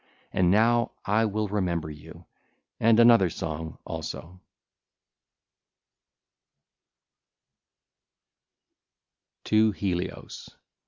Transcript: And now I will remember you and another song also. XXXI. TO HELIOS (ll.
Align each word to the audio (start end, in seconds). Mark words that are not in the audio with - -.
And 0.33 0.49
now 0.49 0.93
I 1.05 1.25
will 1.25 1.47
remember 1.47 1.87
you 1.91 2.25
and 2.79 2.99
another 2.99 3.29
song 3.29 3.77
also. 3.85 4.41
XXXI. 9.43 9.43
TO 9.43 9.71
HELIOS 9.73 10.49
(ll. 10.53 10.57